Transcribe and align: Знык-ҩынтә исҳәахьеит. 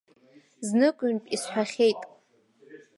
Знык-ҩынтә 0.67 1.29
исҳәахьеит. 1.35 2.01